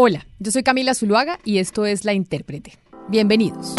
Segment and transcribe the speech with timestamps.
[0.00, 2.74] Hola, yo soy Camila Zuluaga y esto es La Intérprete.
[3.08, 3.74] Bienvenidos.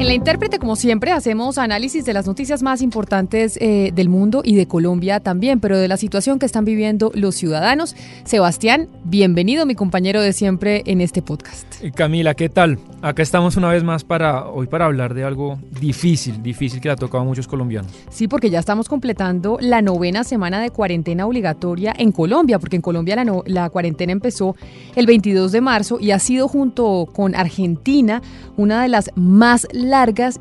[0.00, 4.40] En La Intérprete, como siempre, hacemos análisis de las noticias más importantes eh, del mundo
[4.42, 7.94] y de Colombia también, pero de la situación que están viviendo los ciudadanos.
[8.24, 11.66] Sebastián, bienvenido, mi compañero de siempre en este podcast.
[11.84, 12.78] Eh, Camila, ¿qué tal?
[13.02, 16.92] Acá estamos una vez más para hoy para hablar de algo difícil, difícil que le
[16.94, 17.92] ha tocado a muchos colombianos.
[18.08, 22.82] Sí, porque ya estamos completando la novena semana de cuarentena obligatoria en Colombia, porque en
[22.82, 24.56] Colombia la, no- la cuarentena empezó
[24.96, 28.22] el 22 de marzo y ha sido junto con Argentina
[28.56, 29.89] una de las más largas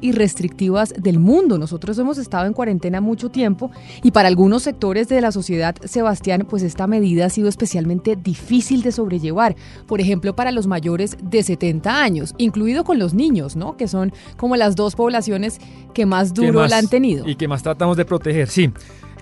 [0.02, 1.58] y restrictivas del mundo.
[1.58, 3.72] Nosotros hemos estado en cuarentena mucho tiempo
[4.03, 8.83] y para algunos sectores de la sociedad, Sebastián, pues esta medida ha sido especialmente difícil
[8.83, 9.56] de sobrellevar.
[9.88, 13.75] Por ejemplo, para los mayores de 70 años, incluido con los niños, ¿no?
[13.75, 15.59] Que son como las dos poblaciones
[15.95, 17.28] que más ¿Qué duro más- la han tenido.
[17.28, 18.69] Y que más tratamos de proteger, sí.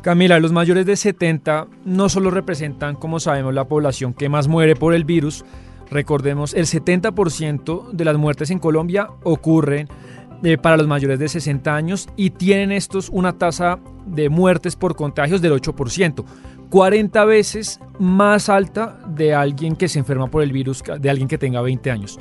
[0.01, 4.75] Camila, los mayores de 70 no solo representan, como sabemos, la población que más muere
[4.75, 5.45] por el virus.
[5.89, 9.87] Recordemos, el 70% de las muertes en Colombia ocurren
[10.43, 14.95] eh, para los mayores de 60 años y tienen estos una tasa de muertes por
[14.95, 16.23] contagios del 8%.
[16.69, 21.37] 40 veces más alta de alguien que se enferma por el virus, de alguien que
[21.37, 22.19] tenga 20 años.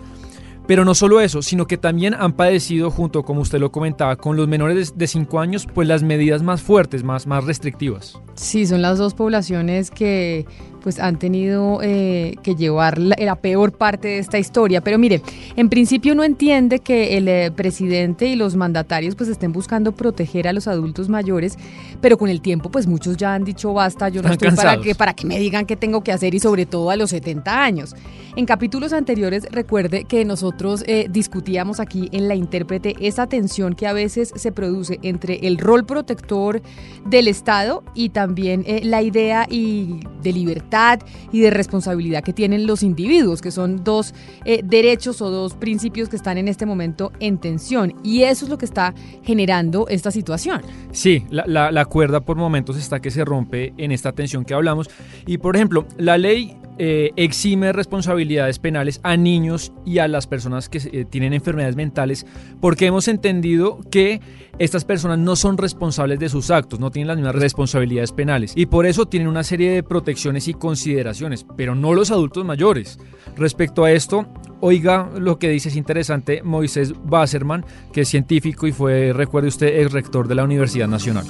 [0.67, 4.37] Pero no solo eso, sino que también han padecido, junto como usted lo comentaba, con
[4.37, 8.21] los menores de 5 años, pues las medidas más fuertes, más, más restrictivas.
[8.35, 10.45] Sí, son las dos poblaciones que
[10.87, 14.81] pues han tenido eh, que llevar la, la peor parte de esta historia.
[14.83, 15.21] Pero mire,
[15.57, 20.47] en principio uno entiende que el eh, presidente y los mandatarios pues estén buscando proteger
[20.47, 21.59] a los adultos mayores,
[22.01, 24.81] pero con el tiempo pues muchos ya han dicho basta, yo no Están estoy para
[24.81, 27.65] que, para que me digan qué tengo que hacer y sobre todo a los 70
[27.65, 27.97] años.
[28.37, 33.87] En capítulos anteriores recuerde que nosotros eh, discutíamos aquí en la intérprete esa tensión que
[33.87, 36.61] a veces se produce entre el rol protector
[37.07, 40.99] del Estado y también eh, la idea y de libertad
[41.33, 44.13] y de responsabilidad que tienen los individuos, que son dos
[44.45, 47.95] eh, derechos o dos principios que están en este momento en tensión.
[48.05, 48.93] Y eso es lo que está
[49.23, 50.61] generando esta situación.
[50.93, 54.53] Sí, la, la- la cuerda por momentos está que se rompe en esta tensión que
[54.53, 54.91] hablamos.
[55.27, 60.69] Y por ejemplo, la ley eh, exime responsabilidades penales a niños y a las personas
[60.69, 62.27] que eh, tienen enfermedades mentales
[62.61, 64.21] porque hemos entendido que
[64.59, 68.67] estas personas no son responsables de sus actos, no tienen las mismas responsabilidades penales y
[68.67, 72.99] por eso tienen una serie de protecciones y consideraciones, pero no los adultos mayores.
[73.37, 74.27] Respecto a esto,
[74.61, 79.79] oiga lo que dice es interesante Moisés Basserman, que es científico y fue, recuerde usted,
[79.79, 81.27] el rector de la Universidad Nacional.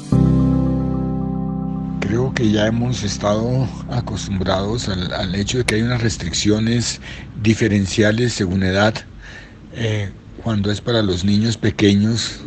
[2.06, 7.00] Creo que ya hemos estado acostumbrados al, al hecho de que hay unas restricciones
[7.43, 8.94] diferenciales según edad.
[9.72, 10.12] Eh,
[10.44, 12.43] cuando es para los niños pequeños,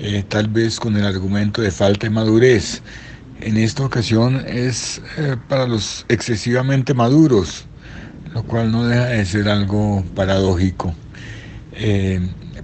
[0.00, 2.82] eh, tal vez con el argumento de falta de madurez.
[3.42, 7.64] En esta ocasión es eh, para los excesivamente maduros,
[8.34, 10.92] lo cual no deja de ser algo paradójico.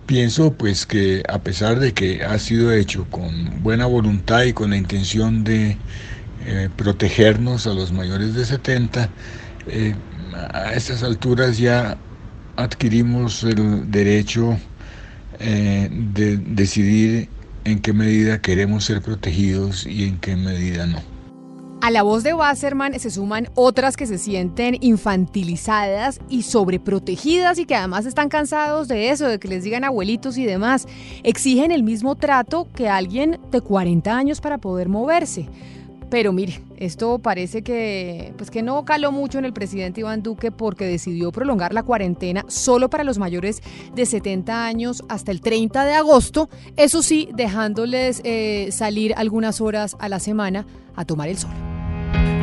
[0.06, 4.70] Pienso pues que a pesar de que ha sido hecho con buena voluntad y con
[4.70, 5.76] la intención de
[6.46, 9.08] eh, protegernos a los mayores de 70,
[9.68, 9.94] eh,
[10.52, 11.96] a estas alturas ya
[12.56, 14.56] adquirimos el derecho
[15.38, 17.28] eh, de decidir
[17.64, 21.00] en qué medida queremos ser protegidos y en qué medida no.
[21.80, 27.66] A la voz de Wasserman se suman otras que se sienten infantilizadas y sobreprotegidas y
[27.66, 30.86] que además están cansados de eso, de que les digan abuelitos y demás.
[31.24, 35.48] Exigen el mismo trato que alguien de 40 años para poder moverse.
[36.12, 40.52] Pero mire, esto parece que, pues que no caló mucho en el presidente Iván Duque
[40.52, 43.62] porque decidió prolongar la cuarentena solo para los mayores
[43.94, 49.96] de 70 años hasta el 30 de agosto, eso sí, dejándoles eh, salir algunas horas
[50.00, 50.66] a la semana
[50.96, 51.52] a tomar el sol.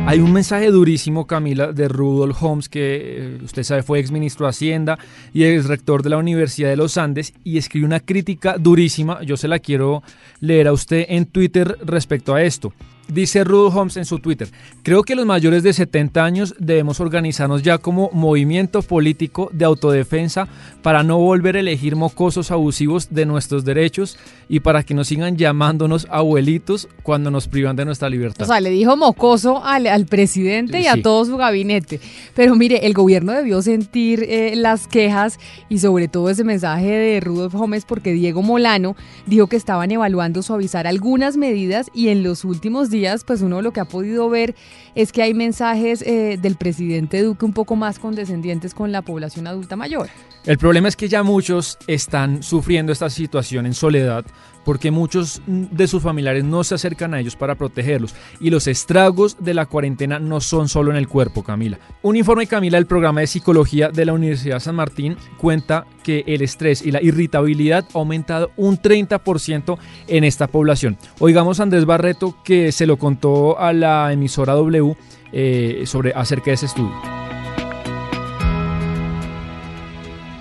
[0.04, 4.50] Hay un mensaje durísimo, Camila, de Rudolf Holmes, que eh, usted sabe fue exministro de
[4.50, 4.98] Hacienda
[5.32, 9.22] y ex rector de la Universidad de los Andes, y escribió una crítica durísima.
[9.22, 10.02] Yo se la quiero
[10.40, 12.72] leer a usted en Twitter respecto a esto.
[13.12, 14.48] Dice Rudolf Holmes en su Twitter,
[14.82, 20.46] creo que los mayores de 70 años debemos organizarnos ya como movimiento político de autodefensa
[20.82, 24.16] para no volver a elegir mocosos abusivos de nuestros derechos
[24.48, 28.44] y para que nos sigan llamándonos abuelitos cuando nos privan de nuestra libertad.
[28.44, 31.02] O sea, le dijo mocoso al, al presidente y a Sí.
[31.02, 32.00] todo su gabinete.
[32.34, 37.20] Pero mire, el gobierno debió sentir eh, las quejas y sobre todo ese mensaje de
[37.20, 38.96] Rudolf Gómez porque Diego Molano
[39.26, 43.72] dijo que estaban evaluando suavizar algunas medidas y en los últimos días, pues uno lo
[43.72, 44.54] que ha podido ver
[44.94, 49.46] es que hay mensajes eh, del presidente Duque un poco más condescendientes con la población
[49.46, 50.08] adulta mayor.
[50.46, 54.24] El problema es que ya muchos están sufriendo esta situación en soledad
[54.64, 59.36] porque muchos de sus familiares no se acercan a ellos para protegerlos y los estragos
[59.40, 61.78] de la cuarentena no son solo en el cuerpo, Camila.
[62.02, 66.42] Un informe, Camila, del programa de psicología de la Universidad San Martín cuenta que el
[66.42, 69.78] estrés y la irritabilidad ha aumentado un 30%
[70.08, 70.96] en esta población.
[71.18, 74.96] Oigamos a Andrés Barreto que se lo contó a la emisora W
[75.32, 77.19] eh, sobre acerca de ese estudio.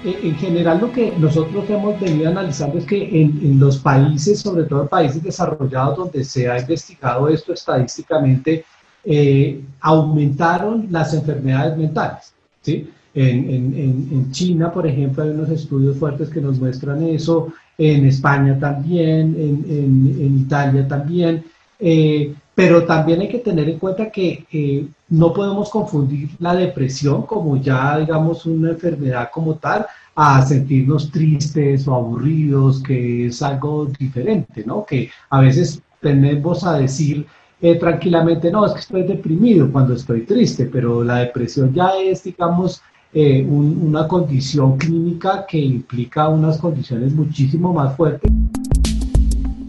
[0.03, 4.83] En general lo que nosotros hemos venido analizando es que en, los países, sobre todo
[4.83, 8.63] en países desarrollados donde se ha investigado esto estadísticamente,
[9.03, 12.33] eh, aumentaron las enfermedades mentales.
[12.61, 12.89] ¿sí?
[13.13, 19.35] En, China, por ejemplo, hay unos estudios fuertes que nos muestran eso, en España también,
[19.37, 21.43] en, Italia también,
[21.79, 27.21] eh, pero también hay que tener en cuenta que eh, no podemos confundir la depresión
[27.21, 33.85] como ya, digamos, una enfermedad como tal, a sentirnos tristes o aburridos, que es algo
[33.97, 34.85] diferente, ¿no?
[34.85, 37.25] Que a veces tendemos a decir
[37.61, 42.25] eh, tranquilamente, no, es que estoy deprimido cuando estoy triste, pero la depresión ya es,
[42.25, 42.81] digamos,
[43.13, 48.29] eh, un, una condición clínica que implica unas condiciones muchísimo más fuertes.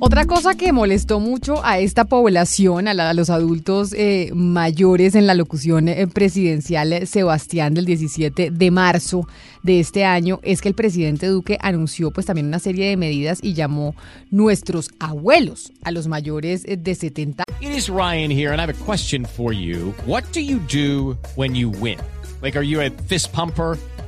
[0.02, 5.26] Otra cosa que molestó mucho a esta población, a, la, los adultos eh, mayores en
[5.26, 9.28] la locución eh, presidencial eh, Sebastián del 17 de marzo
[9.62, 13.40] de este año, es que el presidente Duque anunció pues también una serie de medidas
[13.42, 13.94] y llamó
[14.30, 17.44] nuestros abuelos a los mayores de 70.
[17.60, 19.92] It is Ryan here and I have a question for you.
[20.06, 21.98] What do you do when you win?
[22.40, 23.76] Like, are you a fist pumper?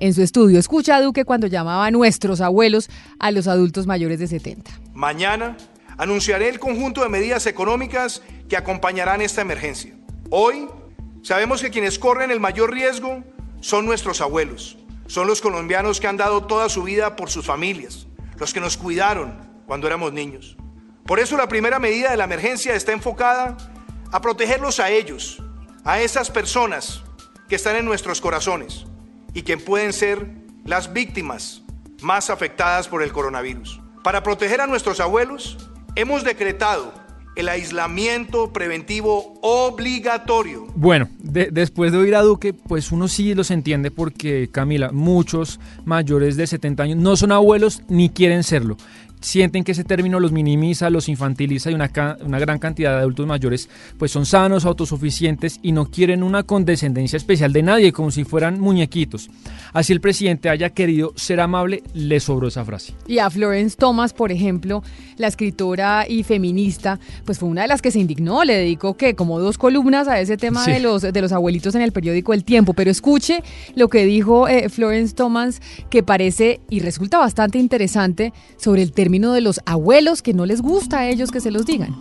[0.00, 0.58] en su estudio.
[0.58, 4.70] Escucha a Duque cuando llamaba a nuestros abuelos a los adultos mayores de 70.
[4.94, 5.56] Mañana
[5.98, 9.94] anunciaré el conjunto de medidas económicas que acompañarán esta emergencia.
[10.30, 10.66] Hoy
[11.22, 13.22] sabemos que quienes corren el mayor riesgo
[13.60, 14.78] son nuestros abuelos.
[15.06, 18.06] Son los colombianos que han dado toda su vida por sus familias,
[18.38, 19.34] los que nos cuidaron
[19.66, 20.56] cuando éramos niños.
[21.04, 23.56] Por eso la primera medida de la emergencia está enfocada
[24.12, 25.42] a protegerlos a ellos,
[25.84, 27.02] a esas personas
[27.48, 28.86] que están en nuestros corazones
[29.34, 30.26] y que pueden ser
[30.64, 31.62] las víctimas
[32.02, 33.80] más afectadas por el coronavirus.
[34.02, 36.92] Para proteger a nuestros abuelos, hemos decretado
[37.36, 40.66] el aislamiento preventivo obligatorio.
[40.74, 45.60] Bueno, de- después de oír a Duque, pues uno sí los entiende porque, Camila, muchos
[45.84, 48.76] mayores de 70 años no son abuelos ni quieren serlo.
[49.20, 51.90] Sienten que ese término los minimiza, los infantiliza y una,
[52.24, 53.68] una gran cantidad de adultos mayores
[53.98, 58.58] pues son sanos, autosuficientes y no quieren una condescendencia especial de nadie, como si fueran
[58.60, 59.28] muñequitos.
[59.74, 62.94] Así el presidente haya querido ser amable, le sobró esa frase.
[63.06, 64.82] Y a Florence Thomas, por ejemplo,
[65.18, 69.14] la escritora y feminista, pues fue una de las que se indignó, le dedicó que
[69.14, 70.72] como dos columnas a ese tema Sí.
[70.72, 72.72] de, los, de los abuelitos en el periódico El Tiempo.
[72.72, 73.42] Pero escuche
[73.74, 79.09] lo que dijo eh, Florence Thomas, que parece y resulta bastante interesante sobre el término
[79.10, 81.94] de los abuelos, que no les gusta a ellos que se los digan.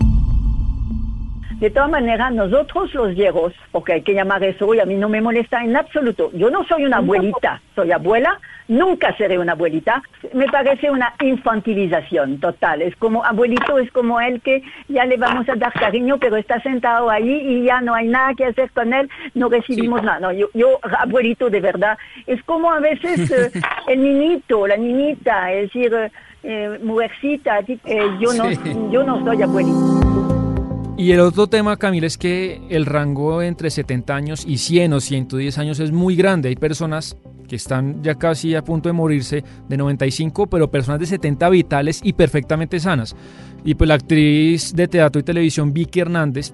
[1.60, 5.10] De todas maneras, nosotros los viejos, porque hay que llamar eso, y a mí no
[5.10, 6.32] me molesta en absoluto.
[6.34, 8.39] Yo no soy una abuelita, soy abuela,
[8.70, 10.01] nunca seré una abuelita.
[10.34, 12.82] Me parece una infantilización total.
[12.82, 16.62] Es como, abuelito es como el que ya le vamos a dar cariño, pero está
[16.62, 20.22] sentado ahí y ya no hay nada que hacer con él, no recibimos nada.
[20.22, 23.51] No, yo, yo, abuelito de verdad, es como a veces eh,
[23.88, 26.10] el niñito, la niñita, es decir, eh,
[26.43, 27.77] eh, mujercita, eh,
[28.19, 28.58] yo, no, Sí.
[28.91, 30.00] yo no soy abuelito.
[30.98, 35.00] Y el otro tema, Camila, es que el rango entre 70 años y 100 o
[35.00, 36.50] 110 años es muy grande.
[36.50, 37.15] Hay personas
[37.48, 42.01] que están ya casi a punto de morirse de 95, pero personas de 70 vitales
[42.03, 43.15] y perfectamente sanas.
[43.63, 46.53] Y pues la actriz de teatro y televisión Vicky Hernández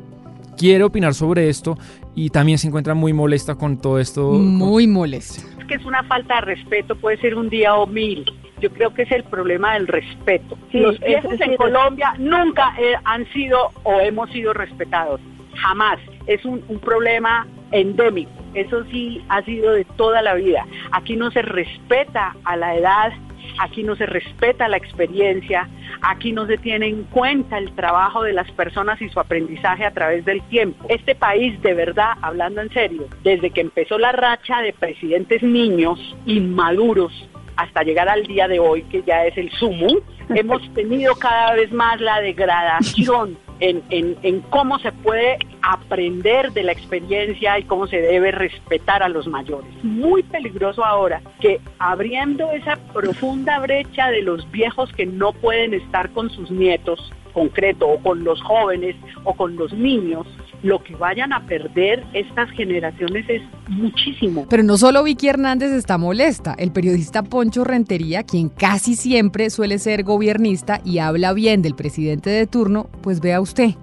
[0.57, 1.77] quiere opinar sobre esto
[2.13, 4.31] y también se encuentra muy molesta con todo esto.
[4.33, 5.41] Muy molesta.
[5.59, 8.23] Es que es una falta de respeto, puede ser un día o mil.
[8.61, 10.57] Yo creo que es el problema del respeto.
[10.71, 15.19] Sí, Los viejos sí en es- Colombia nunca eh, han sido o hemos sido respetados.
[15.55, 15.99] Jamás.
[16.27, 18.31] Es un, un problema endémico.
[18.53, 20.65] Eso sí ha sido de toda la vida.
[20.91, 23.11] Aquí no se respeta a la edad,
[23.59, 25.69] aquí no se respeta la experiencia,
[26.01, 29.91] aquí no se tiene en cuenta el trabajo de las personas y su aprendizaje a
[29.91, 30.85] través del tiempo.
[30.89, 35.99] Este país, de verdad, hablando en serio, desde que empezó la racha de presidentes niños
[36.25, 37.11] inmaduros
[37.57, 39.87] hasta llegar al día de hoy, que ya es el sumo,
[40.29, 46.63] hemos tenido cada vez más la degradación en, en- en cómo se puede aprender de
[46.63, 49.69] la experiencia y cómo se debe respetar a los mayores.
[49.83, 56.09] Muy peligroso ahora que abriendo esa profunda brecha de los viejos que no pueden estar
[56.11, 60.25] con sus nietos, concreto, o con los jóvenes, o con los niños,
[60.65, 64.47] lo que vayan a perder estas generaciones es muchísimo.
[64.49, 69.77] Pero no solo Vicky Hernández está molesta, el periodista Poncho Rentería, quien casi siempre suele
[69.77, 73.75] ser gobiernista y habla bien del presidente de turno, pues vea usted,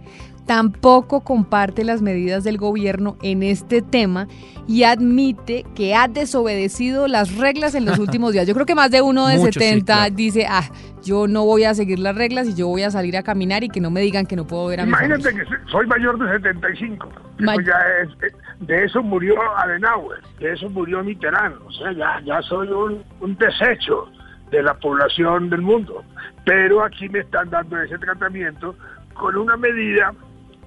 [0.47, 4.29] tampoco comparte las medidas del gobierno en este tema
[4.67, 8.47] y admite que ha desobedecido las reglas en los últimos días.
[8.47, 10.15] Yo creo que más de uno de Mucho, sí, 70 claro.
[10.15, 10.65] dice, ah,
[11.05, 13.69] yo no voy a seguir las reglas y yo voy a salir a caminar y
[13.69, 15.49] que no me digan que no puedo ver a mis Imagínate amigos".
[15.51, 17.09] que soy mayor de 75.
[17.41, 21.57] Ma- ya es- eh, de eso murió Adenauer, de eso murió Mitterrand.
[21.67, 24.07] O sea, ya, ya soy un, un desecho
[24.53, 26.05] de la población del mundo.
[26.45, 28.77] Pero aquí me están dando ese tratamiento
[29.15, 30.13] con una medida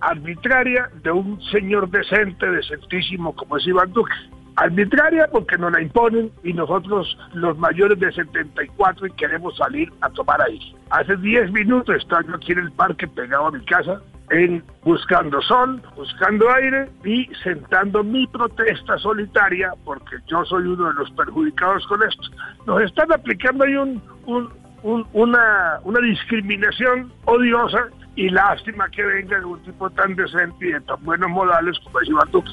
[0.02, 4.14] arbitraria de un señor decente, decentísimo como es Iván Duque.
[4.58, 10.10] Arbitraria porque nos la imponen y nosotros los mayores de 74 y queremos salir a
[10.12, 10.64] tomar aire.
[10.92, 14.00] Hace 10 minutos estaba yo aquí en el parque pegado a mi casa
[14.32, 20.94] en buscando sol, buscando aire y sentando mi protesta solitaria porque yo soy uno de
[20.96, 22.24] los perjudicados con esto.
[22.66, 24.50] Nos están aplicando ahí un, un-
[24.84, 30.72] un- una, una discriminación odiosa y lástima que venga de un tipo tan decente y
[30.72, 32.52] de tan buenos modales como es Iván Duque.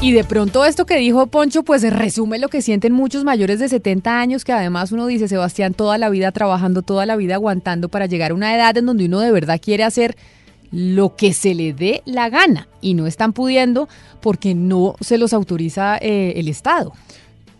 [0.00, 3.68] Y de pronto esto que dijo Poncho, pues resume lo que sienten muchos mayores de
[3.68, 7.88] 70 años, que además uno dice, Sebastián, toda la vida trabajando, toda la vida aguantando
[7.88, 10.14] para llegar a una edad en donde uno de verdad quiere hacer
[10.70, 13.88] lo que se le dé la gana y no están pudiendo
[14.20, 16.92] porque no se los autoriza eh, el Estado.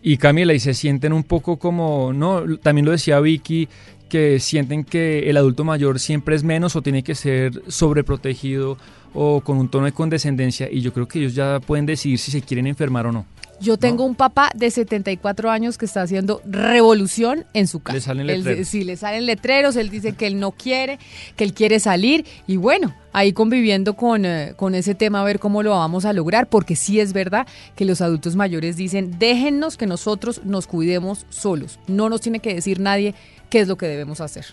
[0.09, 3.69] Y Camila, y se sienten un poco como, no, también lo decía Vicky,
[4.09, 8.79] que sienten que el adulto mayor siempre es menos o tiene que ser sobreprotegido
[9.15, 12.31] o con un tono de condescendencia y yo creo que ellos ya pueden decidir si
[12.31, 13.27] se quieren enfermar o no.
[13.61, 17.95] Yo tengo un papá de 74 años que está haciendo revolución en su casa.
[17.97, 18.69] Le salen Él- letreros.
[18.69, 20.99] sí, le salen letreros, él dice que él no quiere,
[21.37, 25.39] que él quiere salir y bueno, ahí conviviendo con, eh, con ese tema a ver
[25.39, 29.77] cómo lo vamos a lograr, porque sí es verdad que los adultos mayores dicen, déjennos
[29.77, 33.15] que nosotros nos cuidemos solos, no nos tiene que decir nadie
[33.49, 34.45] qué es lo que debemos hacer.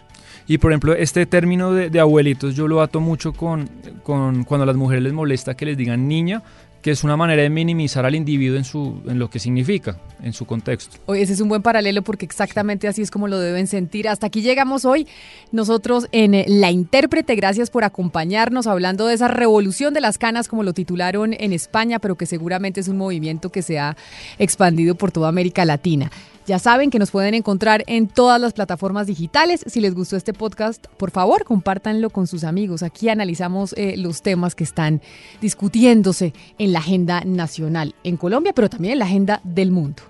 [0.48, 3.70] Y por ejemplo, este término de, de abuelitos yo lo ato mucho con,
[4.04, 6.42] con cuando a las mujeres les molesta que les digan niña,
[6.84, 10.34] que es una manera de minimizar al individuo en, su, en lo que significa, en
[10.34, 10.98] su contexto.
[11.06, 14.10] Oye, ese es un buen paralelo porque exactamente así es como lo deben sentir.
[14.10, 15.08] Hasta aquí llegamos hoy
[15.54, 17.36] nosotros en eh, La Intérprete.
[17.36, 22.00] Gracias por acompañarnos hablando de esa revolución de las canas, como lo titularon en España,
[22.00, 23.96] pero que seguramente es un movimiento que se ha
[24.38, 26.12] expandido por toda América Latina.
[26.46, 29.64] Ya saben que nos pueden encontrar en todas las plataformas digitales.
[29.66, 32.84] Si les gustó este podcast, por favor, compártanlo con sus amigos.
[32.84, 35.02] Aquí analizamos eh, los temas que están
[35.40, 40.04] discutiéndose en la agenda nacional en Colombia, pero también en la agenda del mundo.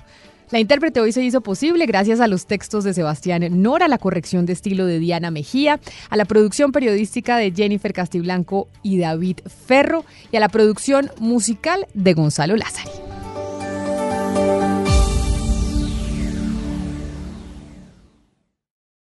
[0.49, 4.45] La intérprete hoy se hizo posible gracias a los textos de Sebastián Nora, la corrección
[4.45, 10.05] de estilo de Diana Mejía, a la producción periodística de Jennifer Castiblanco y David Ferro
[10.31, 13.12] y a la producción musical de Gonzalo Lázari.